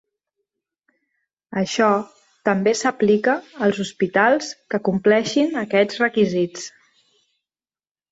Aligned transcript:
Això 1.61 1.89
també 2.49 2.73
s'aplica 2.79 3.35
als 3.67 3.81
hospitals 3.83 4.47
que 4.75 4.81
compleixin 4.89 5.53
aquests 5.65 6.01
requisits. 6.05 6.65